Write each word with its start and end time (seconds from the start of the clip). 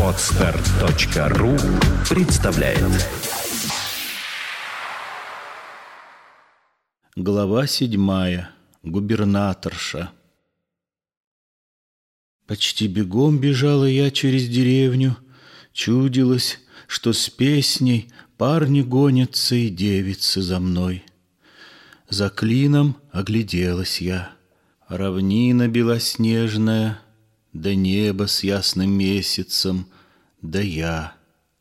Отстар.ру 0.00 1.56
представляет 2.08 3.08
Глава 7.16 7.66
седьмая. 7.66 8.50
Губернаторша. 8.84 10.12
Почти 12.46 12.86
бегом 12.86 13.40
бежала 13.40 13.86
я 13.86 14.12
через 14.12 14.46
деревню. 14.48 15.16
Чудилось, 15.72 16.60
что 16.86 17.12
с 17.12 17.28
песней 17.30 18.12
парни 18.38 18.82
гонятся 18.82 19.56
и 19.56 19.68
девицы 19.68 20.40
за 20.40 20.60
мной. 20.60 21.04
За 22.08 22.30
клином 22.30 22.96
огляделась 23.10 24.00
я. 24.00 24.30
Равнина 24.86 25.66
белоснежная, 25.66 27.00
да 27.52 27.74
небо 27.74 28.26
с 28.26 28.42
ясным 28.42 28.90
месяцем, 28.90 29.86
да 30.40 30.60
я, 30.60 31.14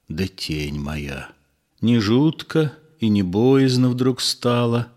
да 0.07 0.27
тень 0.27 0.79
моя. 0.79 1.29
Не 1.81 1.99
жутко 1.99 2.73
и 2.99 3.09
не 3.09 3.23
боязно 3.23 3.89
вдруг 3.89 4.21
стало, 4.21 4.87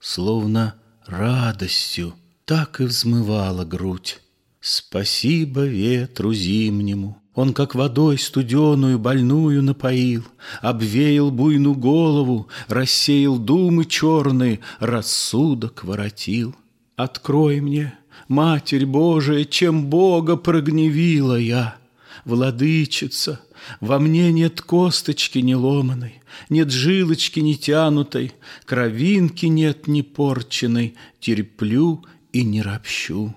Словно 0.00 0.74
радостью 1.06 2.14
так 2.44 2.80
и 2.80 2.84
взмывала 2.84 3.64
грудь. 3.64 4.20
Спасибо 4.60 5.64
ветру 5.64 6.34
зимнему, 6.34 7.22
он 7.34 7.54
как 7.54 7.76
водой 7.76 8.18
студеную 8.18 8.98
больную 8.98 9.62
напоил, 9.62 10.24
Обвеял 10.60 11.30
буйну 11.30 11.74
голову, 11.74 12.48
рассеял 12.66 13.38
думы 13.38 13.84
черные, 13.84 14.58
Рассудок 14.80 15.84
воротил. 15.84 16.56
Открой 16.96 17.60
мне, 17.60 17.96
Матерь 18.28 18.86
Божия, 18.86 19.44
чем 19.44 19.86
Бога 19.86 20.36
прогневила 20.36 21.38
я, 21.38 21.76
Владычица, 22.24 23.40
во 23.80 23.98
мне 23.98 24.30
нет 24.32 24.60
косточки 24.60 25.38
не 25.38 25.56
ломаной, 25.56 26.22
Нет 26.48 26.70
жилочки 26.70 27.40
не 27.40 27.56
тянутой, 27.56 28.32
Кровинки 28.64 29.46
нет 29.46 29.86
не 29.88 30.02
порченной, 30.02 30.94
Терплю 31.20 32.04
и 32.32 32.44
не 32.44 32.62
ропщу. 32.62 33.34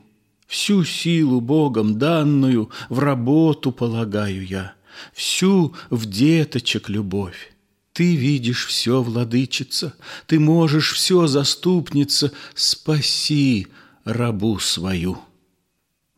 Всю 0.47 0.83
силу 0.83 1.41
Богом 1.41 1.97
данную 1.97 2.69
В 2.89 2.99
работу 2.99 3.71
полагаю 3.71 4.45
я, 4.45 4.73
Всю 5.13 5.73
в 5.89 6.05
деточек 6.05 6.87
любовь. 6.89 7.53
Ты 7.91 8.15
видишь 8.15 8.67
все, 8.67 9.01
владычица, 9.01 9.95
Ты 10.27 10.39
можешь 10.39 10.93
все, 10.93 11.25
заступница, 11.27 12.31
Спаси 12.53 13.67
рабу 14.05 14.59
свою. 14.59 15.17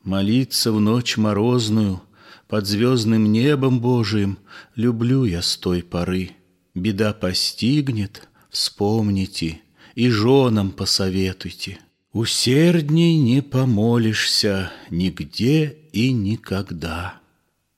Молиться 0.04 0.72
в 0.72 0.80
ночь 0.80 1.18
морозную 1.18 2.02
Под 2.48 2.68
звездным 2.68 3.32
небом 3.32 3.80
Божиим 3.80 4.38
Люблю 4.76 5.24
я 5.24 5.42
с 5.42 5.58
той 5.58 5.82
поры. 5.82 6.32
Беда 6.76 7.14
постигнет, 7.14 8.28
вспомните 8.50 9.62
И 9.96 10.10
женам 10.10 10.72
посоветуйте. 10.72 11.80
Усердней 12.14 13.18
не 13.18 13.42
помолишься 13.42 14.72
Нигде 14.90 15.78
и 15.92 16.12
никогда. 16.12 17.22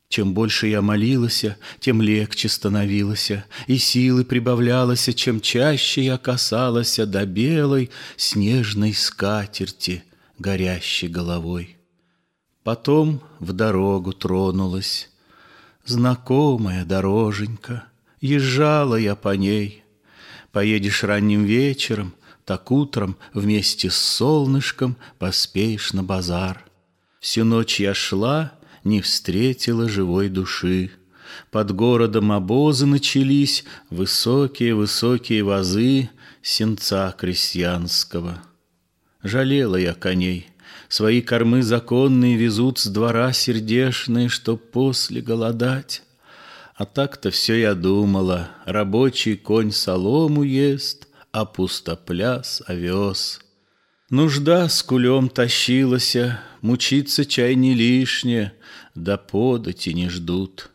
Чем 0.10 0.34
больше 0.34 0.66
я 0.66 0.82
молилась, 0.82 1.46
тем 1.80 2.02
легче 2.02 2.50
становилась, 2.50 3.32
И 3.68 3.78
силы 3.78 4.26
прибавлялась, 4.26 5.08
чем 5.16 5.40
чаще 5.40 6.04
я 6.04 6.18
касалась 6.18 6.98
До 6.98 7.26
белой 7.28 7.92
снежной 8.18 8.94
скатерти, 8.94 10.04
горящей 10.40 11.08
головой. 11.08 11.78
Потом 12.64 13.22
в 13.40 13.54
дорогу 13.54 14.12
тронулась, 14.14 15.12
Знакомая 15.86 16.86
дороженька, 16.86 17.84
Езжала 18.20 18.96
я 18.96 19.16
по 19.16 19.36
ней. 19.36 19.84
Поедешь 20.52 21.04
ранним 21.04 21.44
вечером, 21.44 22.16
Так 22.46 22.72
утром 22.72 23.16
вместе 23.36 23.92
с 23.92 23.96
солнышком 23.96 24.98
Поспеешь 25.20 25.94
на 25.94 26.02
базар. 26.02 26.66
Всю 27.20 27.44
ночь 27.46 27.80
я 27.80 27.94
шла, 27.94 28.54
не 28.84 29.02
встретила 29.02 29.88
живой 29.90 30.30
души. 30.30 30.92
Под 31.52 31.72
городом 31.72 32.32
обозы 32.32 32.86
начались, 32.86 33.64
Высокие-высокие 33.90 35.44
вазы 35.44 36.10
Сенца 36.42 37.14
крестьянского. 37.18 38.42
Жалела 39.24 39.76
я 39.76 39.94
коней, 39.94 40.48
Свои 40.88 41.22
кормы 41.22 41.62
законные 41.62 42.36
везут 42.36 42.80
с 42.80 42.88
двора 42.88 43.34
сердешные, 43.34 44.30
Чтоб 44.30 44.62
после 44.72 45.22
голодать. 45.22 46.04
А 46.76 46.86
так-то 46.86 47.30
все 47.30 47.56
я 47.56 47.74
думала, 47.76 48.50
Рабочий 48.66 49.36
конь 49.36 49.72
солому 49.72 50.44
ест, 50.44 51.08
А 51.32 51.46
пустопляс 51.46 52.64
овес. 52.66 53.42
Нужда 54.10 54.68
с 54.70 54.82
кулем 54.82 55.30
тащилася, 55.30 56.40
Мучиться 56.62 57.26
чай 57.26 57.56
не 57.56 57.76
лишнее, 57.76 58.54
Да 58.96 59.18
подати 59.18 59.94
не 59.94 60.10
ждут. 60.10 60.72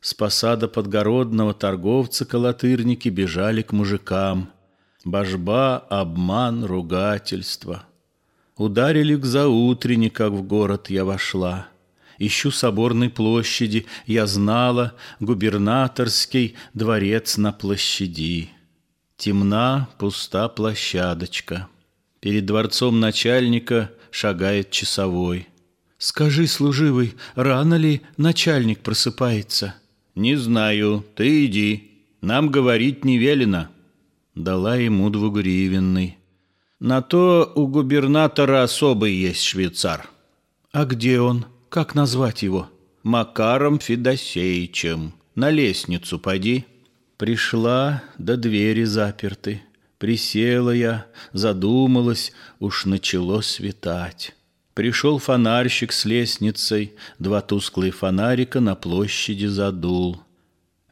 С 0.00 0.14
посада 0.14 0.66
подгородного 0.66 1.52
торговца 1.52 2.24
колотырники 2.24 3.10
бежали 3.10 3.60
к 3.60 3.72
мужикам. 3.72 4.48
Божба, 5.04 5.78
обман, 5.90 6.64
ругательство. 6.64 7.84
Ударили 8.56 9.16
к 9.16 9.24
заутренне, 9.26 10.08
как 10.08 10.32
в 10.32 10.42
город 10.42 10.88
я 10.88 11.04
вошла. 11.04 11.68
Ищу 12.18 12.50
соборной 12.50 13.10
площади, 13.10 13.86
я 14.06 14.26
знала 14.26 14.94
Губернаторский 15.20 16.56
дворец 16.72 17.36
на 17.36 17.52
площади. 17.52 18.48
Темна, 19.18 19.90
пуста 19.98 20.48
площадочка. 20.48 21.68
Перед 22.20 22.46
дворцом 22.46 23.00
начальника 23.00 23.90
шагает 24.10 24.70
часовой. 24.70 25.48
«Скажи, 25.98 26.46
служивый, 26.46 27.14
рано 27.34 27.74
ли 27.74 28.02
начальник 28.16 28.80
просыпается?» 28.80 29.74
«Не 30.14 30.36
знаю, 30.36 31.04
ты 31.14 31.46
иди, 31.46 31.90
нам 32.20 32.50
говорить 32.50 33.04
не 33.04 33.18
велено». 33.18 33.68
Дала 34.34 34.76
ему 34.76 35.10
двугривенный. 35.10 36.18
«На 36.78 37.02
то 37.02 37.50
у 37.54 37.66
губернатора 37.66 38.62
особый 38.62 39.14
есть 39.14 39.42
швейцар». 39.42 40.08
«А 40.72 40.84
где 40.84 41.20
он? 41.20 41.46
Как 41.68 41.94
назвать 41.94 42.42
его?» 42.42 42.68
«Макаром 43.02 43.78
Федосеичем. 43.78 45.14
На 45.34 45.50
лестницу 45.50 46.18
поди». 46.18 46.64
Пришла, 47.16 48.02
до 48.16 48.36
двери 48.38 48.84
заперты. 48.84 49.62
Присела 50.00 50.70
я, 50.70 51.04
задумалась, 51.34 52.32
уж 52.58 52.86
начало 52.86 53.42
светать. 53.42 54.34
Пришел 54.72 55.18
фонарщик 55.18 55.92
с 55.92 56.06
лестницей, 56.06 56.94
два 57.18 57.42
тусклые 57.42 57.92
фонарика 57.92 58.60
на 58.60 58.74
площади 58.74 59.44
задул. 59.44 60.22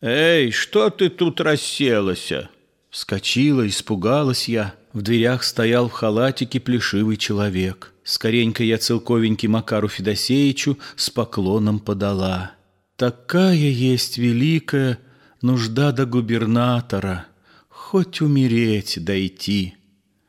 «Эй, 0.02 0.50
что 0.50 0.90
ты 0.90 1.08
тут 1.08 1.40
расселася?» 1.40 2.50
Вскочила, 2.90 3.66
испугалась 3.66 4.46
я. 4.46 4.74
В 4.92 5.00
дверях 5.00 5.42
стоял 5.42 5.88
в 5.88 5.92
халатике 5.92 6.60
плешивый 6.60 7.16
человек. 7.16 7.94
Скоренько 8.04 8.62
я 8.62 8.76
целковенький 8.76 9.48
Макару 9.48 9.88
Федосеичу 9.88 10.78
с 10.96 11.08
поклоном 11.08 11.78
подала. 11.78 12.52
Такая 12.96 13.54
есть 13.54 14.18
великая 14.18 14.98
нужда 15.40 15.92
до 15.92 16.04
губернатора— 16.04 17.24
хоть 17.78 18.20
умереть 18.20 19.02
дойти. 19.02 19.74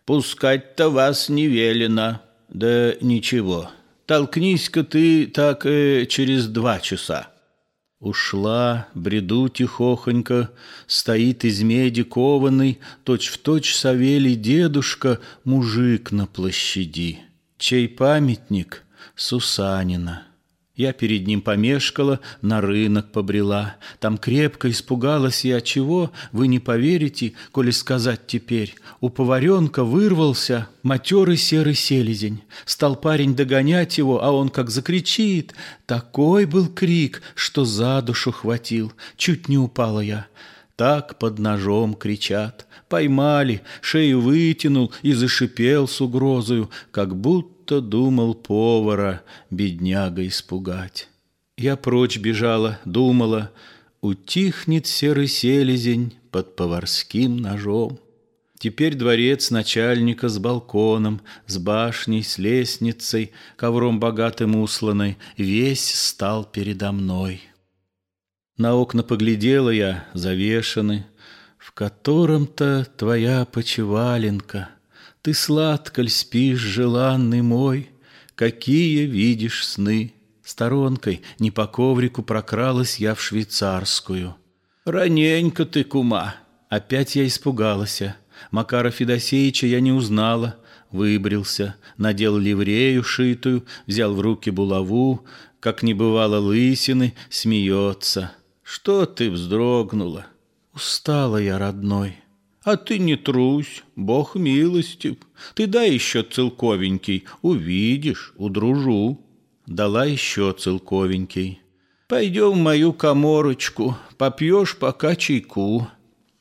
Пускать-то 0.05 0.89
вас 0.89 1.29
не 1.29 1.47
велено. 1.47 2.21
Да 2.47 2.93
ничего, 3.01 3.69
толкнись-ка 4.05 4.83
ты 4.83 5.27
так 5.27 5.65
э, 5.65 6.05
через 6.07 6.47
два 6.47 6.79
часа. 6.79 7.27
Ушла, 7.99 8.87
бреду 8.93 9.49
тихохонько, 9.49 10.51
стоит 10.87 11.43
из 11.43 11.61
меди 11.61 12.03
кованый, 12.03 12.79
точь-в-точь 13.03 13.75
Савелий 13.75 14.35
дедушка, 14.35 15.19
мужик 15.43 16.11
на 16.11 16.27
площади, 16.27 17.19
чей 17.57 17.89
памятник 17.89 18.83
Сусанина. 19.15 20.28
Я 20.79 20.93
перед 20.93 21.27
ним 21.27 21.41
помешкала, 21.41 22.21
на 22.41 22.61
рынок 22.61 23.11
побрела. 23.11 23.75
Там 23.99 24.17
крепко 24.17 24.69
испугалась 24.69 25.43
я, 25.43 25.59
чего, 25.59 26.09
вы 26.31 26.47
не 26.47 26.59
поверите, 26.59 27.33
коли 27.51 27.71
сказать 27.71 28.27
теперь. 28.27 28.75
У 29.01 29.09
поваренка 29.09 29.83
вырвался 29.83 30.69
матерый 30.81 31.35
серый 31.35 31.75
селезень. 31.75 32.43
Стал 32.63 32.95
парень 32.95 33.35
догонять 33.35 33.97
его, 33.97 34.23
а 34.23 34.31
он 34.31 34.47
как 34.47 34.69
закричит. 34.69 35.53
Такой 35.85 36.45
был 36.45 36.69
крик, 36.69 37.23
что 37.35 37.65
за 37.65 38.01
душу 38.01 38.31
хватил. 38.31 38.93
Чуть 39.17 39.49
не 39.49 39.57
упала 39.57 39.99
я. 39.99 40.27
Так 40.77 41.19
под 41.19 41.39
ножом 41.39 41.93
кричат. 41.93 42.67
Поймали, 42.87 43.63
шею 43.81 44.21
вытянул 44.21 44.93
и 45.01 45.11
зашипел 45.11 45.89
с 45.89 45.99
угрозою, 45.99 46.69
как 46.91 47.17
будто 47.17 47.58
будто 47.69 47.81
думал 47.81 48.33
повара, 48.33 49.21
бедняга 49.51 50.25
испугать. 50.25 51.07
Я 51.57 51.75
прочь 51.75 52.17
бежала, 52.17 52.79
думала, 52.85 53.51
утихнет 54.01 54.87
серый 54.87 55.27
селезень 55.27 56.15
под 56.31 56.55
поварским 56.55 57.37
ножом. 57.37 57.99
Теперь 58.57 58.95
дворец 58.95 59.51
начальника 59.51 60.29
с 60.29 60.39
балконом, 60.39 61.21
с 61.45 61.57
башней, 61.59 62.23
с 62.23 62.37
лестницей, 62.39 63.31
ковром 63.55 63.99
богатым 63.99 64.59
усланной, 64.61 65.17
весь 65.37 65.93
стал 65.93 66.45
передо 66.45 66.91
мной. 66.91 67.41
На 68.57 68.75
окна 68.75 69.03
поглядела 69.03 69.69
я, 69.69 70.07
завешаны, 70.13 71.05
в 71.57 71.71
котором-то 71.71 72.87
твоя 72.97 73.45
почеваленка. 73.45 74.69
Ты 75.21 75.33
сладко 75.33 76.01
ль 76.01 76.09
спишь, 76.09 76.59
желанный 76.59 77.41
мой, 77.41 77.89
какие 78.35 79.05
видишь 79.05 79.67
сны? 79.67 80.13
Сторонкой 80.43 81.21
не 81.37 81.51
по 81.51 81.67
коврику 81.67 82.23
прокралась 82.23 82.97
я 82.97 83.13
в 83.13 83.21
швейцарскую. 83.21 84.35
Раненько 84.85 85.65
ты, 85.65 85.83
кума. 85.83 86.35
Опять 86.69 87.15
я 87.15 87.27
испугалась. 87.27 88.01
Макара 88.49 88.91
Федосеевича 88.91 89.67
я 89.67 89.81
не 89.81 89.91
узнала. 89.91 90.57
Выбрился, 90.89 91.75
надел 91.97 92.37
ливрею 92.37 93.03
шитую, 93.03 93.65
взял 93.85 94.15
в 94.15 94.21
руки 94.21 94.49
булаву, 94.49 95.23
как 95.59 95.83
не 95.83 95.93
бывало 95.93 96.39
лысины, 96.39 97.13
смеется. 97.29 98.31
Что 98.63 99.05
ты 99.05 99.29
вздрогнула? 99.29 100.25
Устала 100.73 101.37
я, 101.37 101.59
родной. 101.59 102.15
А 102.63 102.75
ты 102.75 102.99
не 102.99 103.15
трусь, 103.15 103.83
Бог 103.95 104.35
милостив. 104.35 105.15
Ты 105.55 105.67
дай 105.67 105.93
еще 105.93 106.23
целковенький, 106.23 107.25
увидишь, 107.41 108.33
удружу. 108.37 109.19
Дала 109.65 110.05
еще 110.05 110.53
целковенький. 110.57 111.61
Пойдем 112.07 112.51
в 112.51 112.57
мою 112.57 112.91
коморочку, 112.91 113.95
попьешь 114.17 114.75
пока 114.77 115.15
чайку. 115.15 115.87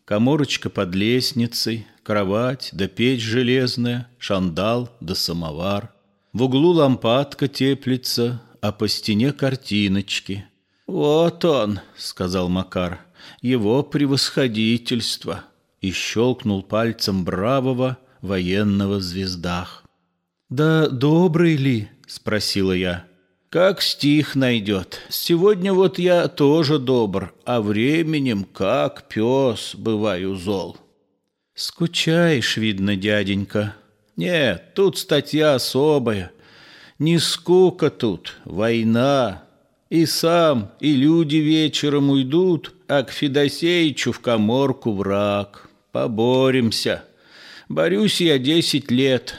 Коморочка 0.07 0.71
под 0.71 0.95
лестницей, 0.95 1.87
кровать 2.03 2.71
да 2.73 2.89
печь 2.89 3.21
железная, 3.21 4.09
шандал 4.19 4.89
да 5.01 5.15
самовар. 5.15 5.93
В 6.33 6.43
углу 6.43 6.71
лампадка 6.71 7.49
теплится, 7.49 8.41
а 8.61 8.73
по 8.73 8.89
стене 8.89 9.33
картиночки. 9.33 10.47
«Вот 10.87 11.45
он»,— 11.45 11.81
сказал 11.97 12.49
Макар,— 12.49 13.01
«его 13.43 13.83
превосходительство» 13.83 15.45
и 15.81 15.91
щелкнул 15.91 16.63
пальцем 16.63 17.25
бравого 17.25 17.99
военного 18.21 19.01
звездах. 19.01 19.85
«Да 20.49 20.89
добрый 20.89 21.57
ли?»— 21.57 21.89
спросила 22.07 22.73
я. 22.73 23.09
Как 23.51 23.81
стих 23.81 24.37
найдет. 24.37 25.01
Сегодня 25.09 25.73
вот 25.73 25.99
я 25.99 26.29
тоже 26.29 26.79
добр, 26.79 27.33
а 27.47 27.63
временем, 27.63 28.45
как 28.45 29.09
пес, 29.09 29.75
бываю 29.75 30.37
зол. 30.37 30.77
Скучаешь, 31.55 32.59
видно, 32.59 32.95
дяденька. 32.95 33.75
Нет, 34.17 34.75
тут 34.75 34.99
статья 34.99 35.55
особая. 35.55 36.31
Не 36.99 37.19
скука 37.19 37.89
тут, 37.89 38.37
война. 38.45 39.45
И 39.89 40.05
сам, 40.05 40.71
и 40.79 40.93
люди 40.93 41.37
вечером 41.37 42.11
уйдут, 42.11 42.75
а 42.87 43.03
к 43.03 43.11
Федосеичу 43.11 44.13
в 44.13 44.21
коморку 44.21 44.93
враг. 44.93 45.68
Поборемся. 45.99 47.03
Борюсь 47.69 48.21
я 48.21 48.39
десять 48.39 48.89
лет, 48.89 49.35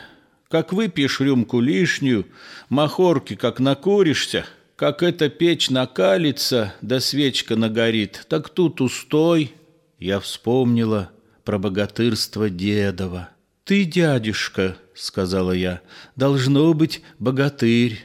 как 0.50 0.74
выпьешь 0.74 1.22
рюмку 1.22 1.62
лишнюю, 1.62 2.26
махорки 2.68 3.38
как 3.38 3.62
накуришься, 3.62 4.44
как 4.76 5.02
эта 5.02 5.30
печь 5.30 5.70
накалится, 5.70 6.74
да 6.82 7.00
свечка 7.00 7.56
нагорит, 7.56 8.26
так 8.28 8.50
тут 8.50 8.82
устой. 8.82 9.54
Я 10.00 10.20
вспомнила 10.20 11.12
про 11.46 11.60
богатырство 11.60 12.50
дедова. 12.50 13.30
«Ты, 13.64 13.86
дядюшка,— 13.86 14.76
сказала 14.94 15.54
я,— 15.54 15.80
должно 16.18 16.74
быть 16.74 17.02
богатырь». 17.20 18.04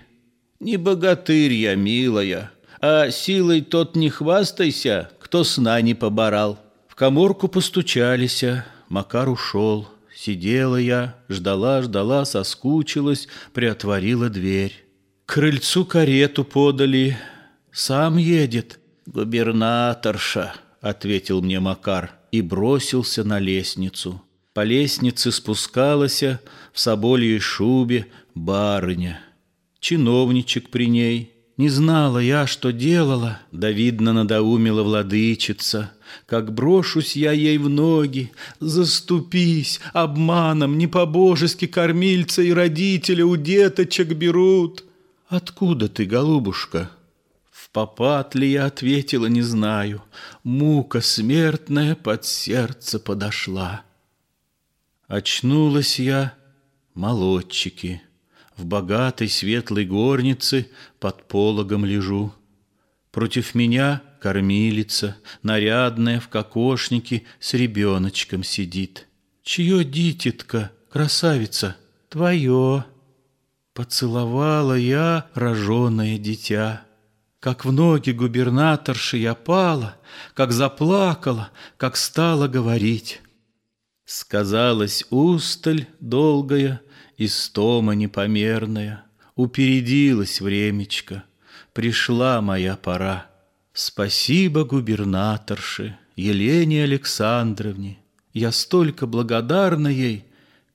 «Не 0.61 0.77
богатырь 0.77 1.55
я, 1.55 1.75
милая, 1.75 2.53
а 2.81 3.11
силой 3.11 3.63
тот 3.63 3.97
не 3.97 4.11
хвастайся, 4.11 5.11
кто 5.19 5.43
сна 5.43 5.81
не 5.81 5.95
поборал». 5.95 6.64
В 6.95 6.97
коморку 6.97 7.49
постучались, 7.49 8.45
Макар 8.89 9.29
ушел. 9.29 9.89
Сидела 10.15 10.77
я, 10.77 11.17
ждала, 11.29 11.83
ждала, 11.83 12.25
соскучилась, 12.25 13.27
приотворила 13.53 14.29
дверь. 14.29 14.85
К 15.27 15.35
крыльцу 15.35 15.85
карету 15.85 16.45
подали. 16.45 17.17
Сам 17.73 18.17
едет. 18.17 18.79
Губернаторша, 19.07 20.55
ответил 20.81 21.43
мне 21.43 21.59
Макар 21.59 22.13
и 22.31 22.43
бросился 22.43 23.25
на 23.25 23.41
лестницу. 23.41 24.23
По 24.53 24.63
лестнице 24.63 25.33
спускалась 25.33 26.23
в 26.23 26.79
собольей 26.79 27.41
шубе 27.41 28.07
барыня. 28.37 29.21
Чиновничек 29.81 30.71
при 30.71 30.87
ней. 30.87 31.34
Не 31.57 31.69
знала 31.69 32.19
я, 32.19 32.49
что 32.49 32.73
делала, 32.73 33.39
да, 33.53 33.71
видно, 33.71 34.13
надоумила 34.13 34.83
владычица. 34.83 35.93
Как 36.27 36.53
брошусь 36.53 37.15
я 37.15 37.31
ей 37.31 37.59
в 37.59 37.69
ноги, 37.69 38.33
заступись, 38.59 39.81
обманом 39.93 40.77
не 40.79 40.89
по-божески 40.89 41.67
кормильца 41.67 42.43
и 42.43 42.53
родителя 42.53 43.25
у 43.25 43.37
деточек 43.37 44.09
берут. 44.09 44.85
Откуда 45.29 45.89
ты, 45.89 46.07
голубушка? 46.07 46.91
В 47.53 47.71
попад 47.71 48.35
ли 48.35 48.51
я 48.51 48.67
ответила, 48.67 49.27
не 49.27 49.43
знаю. 49.43 50.03
Мука 50.43 51.01
смертная 51.01 51.95
под 51.95 52.25
сердце 52.25 52.99
подошла. 52.99 53.83
Очнулась 55.07 56.01
я, 56.01 56.35
молодчики, 56.95 58.03
В 58.57 58.65
богатой 58.67 59.29
светлой 59.29 59.85
горнице 59.85 60.71
под 61.01 61.27
пологом 61.27 61.85
лежу. 61.85 62.33
Против 63.11 63.55
меня 63.55 64.03
кормилица, 64.21 65.17
нарядная 65.43 66.21
в 66.21 66.29
кокошнике, 66.29 67.25
с 67.41 67.55
ребеночком 67.55 68.43
сидит. 68.43 69.07
Чье 69.43 69.85
дитятка, 69.85 70.73
красавица? 70.91 71.77
Твое. 72.09 72.85
Поцеловала 73.73 74.75
я 74.75 75.27
роженое 75.35 76.17
дитя. 76.17 76.85
Как 77.41 77.65
в 77.65 77.73
ноги 77.73 78.13
губернаторши 78.13 79.19
я 79.19 79.35
пала, 79.35 79.97
Как 80.33 80.53
заплакала, 80.53 81.51
как 81.77 81.97
стала 81.97 82.49
говорить. 82.49 83.21
Сказалась 84.05 85.05
усталь 85.11 85.87
долгая, 86.01 86.81
Истома 87.19 87.95
непомерная, 87.95 89.05
Упередилась 89.37 90.41
времечко— 90.41 91.25
пришла 91.75 92.41
моя 92.41 92.77
пора. 92.77 93.27
Спасибо 93.75 94.65
губернаторше 94.65 95.99
Елене 96.17 96.85
Александровне. 96.85 97.99
Я 98.33 98.53
столько 98.53 99.07
благодарна 99.07 99.89
ей, 99.89 100.25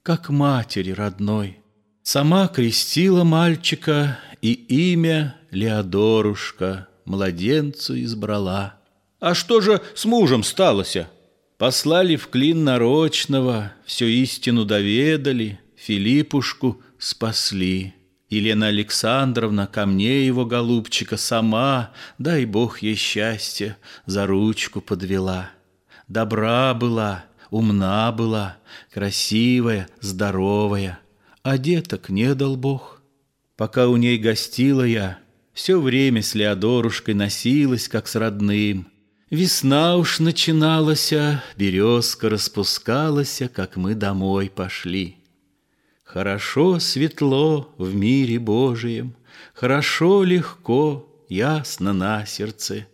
как 0.02 0.28
матери 0.28 0.92
родной. 0.92 1.58
Сама 2.02 2.48
крестила 2.48 3.24
мальчика 3.24 4.18
и 4.42 4.52
имя 4.52 5.36
Леодорушка 5.50 6.88
младенцу 7.04 8.00
избрала. 8.02 8.76
А 9.18 9.34
что 9.34 9.60
же 9.60 9.80
с 9.94 10.04
мужем 10.04 10.42
сталося? 10.42 11.08
Послали 11.58 12.16
в 12.16 12.28
клин 12.28 12.64
нарочного, 12.64 13.72
всю 13.84 14.06
истину 14.06 14.64
доведали, 14.64 15.60
Филиппушку 15.80 16.82
спасли. 16.98 17.94
Елена 18.28 18.66
Александровна 18.66 19.66
ко 19.66 19.86
мне 19.86 20.26
его 20.26 20.44
голубчика 20.44 21.16
сама, 21.16 21.92
дай 22.18 22.44
бог 22.44 22.80
ей 22.82 22.96
счастье, 22.96 23.78
за 24.04 24.26
ручку 24.26 24.82
подвела. 24.82 25.50
Добра 26.06 26.74
была, 26.74 27.24
умна 27.48 28.12
была, 28.12 28.58
красивая, 28.92 29.88
здоровая, 30.00 31.00
а 31.42 31.56
деток 31.56 32.10
не 32.10 32.34
дал 32.34 32.56
бог. 32.56 33.00
Пока 33.56 33.88
у 33.88 33.96
ней 33.96 34.18
гостила 34.18 34.82
я, 34.82 35.18
все 35.54 35.80
время 35.80 36.22
с 36.22 36.34
Леодорушкой 36.34 37.14
носилась, 37.14 37.88
как 37.88 38.06
с 38.06 38.16
родным. 38.16 38.88
Весна 39.30 39.96
уж 39.96 40.20
начиналась, 40.20 41.12
березка 41.56 42.28
распускалась, 42.28 43.40
как 43.54 43.76
мы 43.76 43.94
домой 43.94 44.52
пошли. 44.54 45.19
Хорошо 46.12 46.80
светло 46.80 47.72
в 47.78 47.94
мире 47.94 48.40
Божием, 48.40 49.14
Хорошо 49.54 50.24
легко, 50.24 51.08
ясно 51.28 51.92
на 51.92 52.26
сердце. 52.26 52.88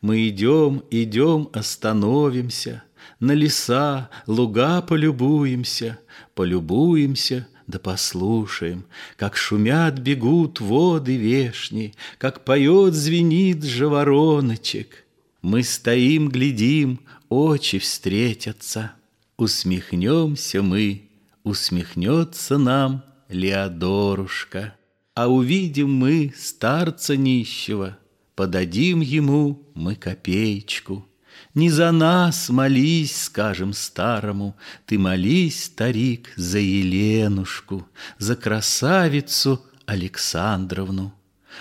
Мы 0.00 0.28
идем, 0.28 0.82
идем, 0.90 1.50
остановимся, 1.52 2.82
На 3.20 3.32
леса, 3.32 4.08
луга 4.26 4.80
полюбуемся, 4.80 5.98
Полюбуемся, 6.34 7.46
да 7.66 7.78
послушаем, 7.78 8.86
Как 9.18 9.36
шумят, 9.36 9.98
бегут 9.98 10.58
воды 10.60 11.18
вешни, 11.18 11.92
Как 12.16 12.42
поет, 12.42 12.94
звенит 12.94 13.64
жавороночек. 13.64 15.04
Мы 15.42 15.62
стоим, 15.62 16.30
глядим, 16.30 17.00
очи 17.28 17.78
встретятся. 17.78 18.92
Усмехнемся 19.36 20.62
мы, 20.62 21.02
усмехнется 21.44 22.58
нам 22.58 23.04
Леодорушка. 23.28 24.74
А 25.14 25.28
увидим 25.28 25.92
мы 25.92 26.32
старца 26.36 27.16
нищего, 27.16 27.98
Подадим 28.34 29.00
ему 29.00 29.70
мы 29.74 29.94
копеечку. 29.94 31.06
Не 31.54 31.68
за 31.68 31.92
нас 31.92 32.48
молись, 32.48 33.24
скажем 33.24 33.74
старому, 33.74 34.56
Ты 34.86 34.98
молись, 34.98 35.64
старик, 35.64 36.32
за 36.36 36.58
Еленушку, 36.58 37.86
За 38.18 38.36
красавицу 38.36 39.62
Александровну. 39.84 41.12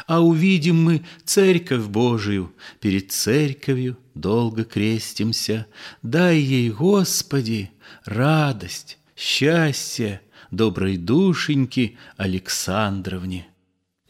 А 0.07 0.21
увидим 0.21 0.81
мы 0.81 1.05
церковь 1.25 1.87
Божию, 1.87 2.53
Перед 2.79 3.11
церковью 3.11 3.97
долго 4.15 4.63
крестимся. 4.63 5.65
Дай 6.01 6.37
ей, 6.37 6.69
Господи, 6.69 7.71
радость, 8.05 8.97
счастье 9.21 10.21
Доброй 10.49 10.97
душеньки 10.97 11.97
Александровне. 12.17 13.47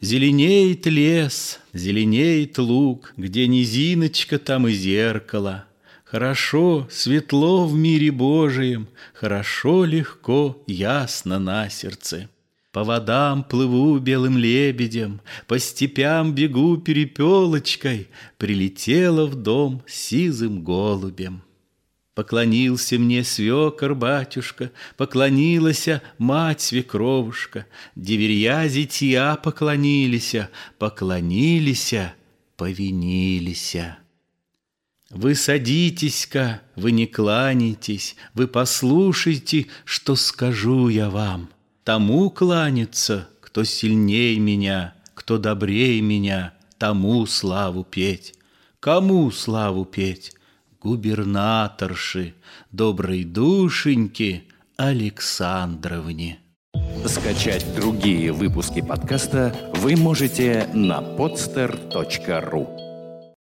Зеленеет 0.00 0.86
лес, 0.86 1.60
зеленеет 1.72 2.58
луг, 2.58 3.12
Где 3.16 3.46
низиночка, 3.46 4.38
там 4.38 4.66
и 4.66 4.72
зеркало. 4.72 5.66
Хорошо, 6.04 6.88
светло 6.90 7.66
в 7.66 7.74
мире 7.74 8.10
Божием, 8.10 8.88
Хорошо, 9.12 9.84
легко, 9.84 10.60
ясно 10.66 11.38
на 11.38 11.68
сердце. 11.68 12.28
По 12.72 12.82
водам 12.82 13.44
плыву 13.44 13.98
белым 13.98 14.38
лебедем, 14.38 15.20
По 15.46 15.58
степям 15.58 16.34
бегу 16.34 16.78
перепелочкой, 16.78 18.08
Прилетела 18.38 19.26
в 19.26 19.36
дом 19.36 19.82
сизым 19.86 20.64
голубем. 20.64 21.42
Поклонился 22.14 22.98
мне 22.98 23.24
свекор 23.24 23.94
батюшка, 23.94 24.70
Поклонилася 24.96 26.02
мать 26.18 26.60
свекровушка, 26.60 27.66
Деверья 27.96 28.68
зятья 28.68 29.36
поклонилися, 29.36 30.48
Поклонилися, 30.78 32.12
повинилися. 32.56 33.96
Вы 35.10 35.34
садитесь-ка, 35.34 36.60
вы 36.76 36.92
не 36.92 37.06
кланяйтесь, 37.06 38.16
Вы 38.34 38.46
послушайте, 38.46 39.66
что 39.84 40.14
скажу 40.16 40.88
я 40.88 41.08
вам. 41.08 41.48
Тому 41.82 42.30
кланяться, 42.30 43.28
кто 43.40 43.64
сильней 43.64 44.38
меня, 44.38 44.94
Кто 45.14 45.38
добрей 45.38 46.00
меня, 46.02 46.52
тому 46.76 47.26
славу 47.26 47.84
петь. 47.84 48.34
Кому 48.80 49.30
славу 49.30 49.86
петь? 49.86 50.34
Губернаторши, 50.82 52.34
доброй 52.70 53.24
душеньки 53.24 54.44
Александровне. 54.76 56.38
Скачать 57.06 57.66
другие 57.74 58.32
выпуски 58.32 58.80
подкаста 58.80 59.54
вы 59.76 59.96
можете 59.96 60.68
на 60.74 61.00
podster.ru 61.00 62.91